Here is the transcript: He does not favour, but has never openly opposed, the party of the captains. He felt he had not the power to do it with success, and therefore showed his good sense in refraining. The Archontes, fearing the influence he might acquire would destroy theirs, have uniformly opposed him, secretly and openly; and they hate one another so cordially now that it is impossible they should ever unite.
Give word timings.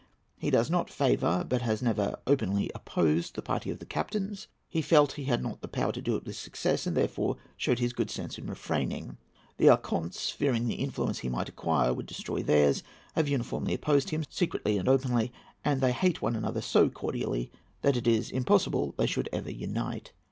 He 0.39 0.49
does 0.49 0.67
not 0.71 0.89
favour, 0.89 1.45
but 1.47 1.61
has 1.61 1.83
never 1.83 2.17
openly 2.25 2.71
opposed, 2.73 3.35
the 3.35 3.43
party 3.43 3.69
of 3.69 3.77
the 3.77 3.85
captains. 3.85 4.47
He 4.67 4.81
felt 4.81 5.11
he 5.11 5.25
had 5.25 5.43
not 5.43 5.61
the 5.61 5.67
power 5.67 5.91
to 5.91 6.01
do 6.01 6.15
it 6.15 6.25
with 6.25 6.35
success, 6.35 6.87
and 6.87 6.97
therefore 6.97 7.37
showed 7.55 7.77
his 7.77 7.93
good 7.93 8.09
sense 8.09 8.39
in 8.39 8.47
refraining. 8.47 9.17
The 9.57 9.67
Archontes, 9.67 10.31
fearing 10.31 10.65
the 10.67 10.73
influence 10.73 11.19
he 11.19 11.29
might 11.29 11.49
acquire 11.49 11.93
would 11.93 12.07
destroy 12.07 12.41
theirs, 12.41 12.81
have 13.13 13.27
uniformly 13.29 13.75
opposed 13.75 14.09
him, 14.09 14.25
secretly 14.27 14.79
and 14.79 14.89
openly; 14.89 15.31
and 15.63 15.81
they 15.81 15.91
hate 15.91 16.19
one 16.19 16.35
another 16.35 16.61
so 16.61 16.89
cordially 16.89 17.51
now 17.53 17.59
that 17.91 17.97
it 17.97 18.07
is 18.07 18.31
impossible 18.31 18.95
they 18.97 19.05
should 19.05 19.29
ever 19.31 19.51
unite. 19.51 20.13